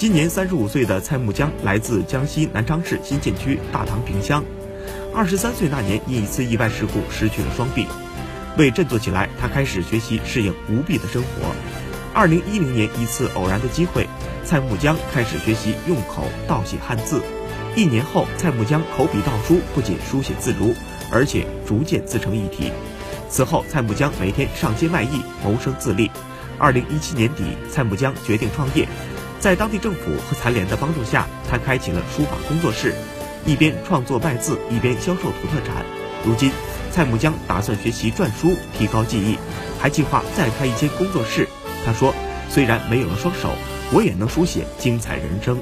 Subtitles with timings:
[0.00, 4.42] 今年三十五岁的蔡木江来自江西南昌市新建区大唐坪乡。
[5.14, 7.86] 二十三岁那年，因一次意外事故失去了双臂。
[8.56, 11.54] 为振作起来，他开始学习适应无臂的生活。
[12.14, 14.08] 二零一零年，一次偶然的机会，
[14.42, 17.20] 蔡木江开始学习用口倒写汉字。
[17.76, 20.74] 一年后，蔡木江口笔倒书不仅书写自如，
[21.12, 22.72] 而且逐渐自成一体。
[23.28, 26.10] 此后，蔡木江每天上街卖艺，谋生自立。
[26.58, 28.88] 二零一七年底，蔡木江决定创业，
[29.40, 32.94] 在当地政府和残联的帮助下，他开启了书法工作室。
[33.46, 35.82] 一边创作卖字，一边销售土特产。
[36.26, 36.52] 如今，
[36.92, 39.38] 蔡木江打算学习篆书，提高技艺，
[39.80, 41.48] 还计划再开一间工作室。
[41.86, 42.14] 他说
[42.50, 43.54] ：“虽然没有了双手，
[43.92, 45.58] 我也能书写精彩人生。”